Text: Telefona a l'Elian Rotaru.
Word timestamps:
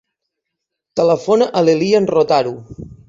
Telefona 1.01 1.49
a 1.61 1.63
l'Elian 1.67 2.09
Rotaru. 2.17 2.57